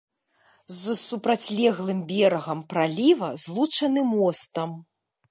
[0.83, 4.73] З супрацьлеглым берагам праліва злучаны мостам.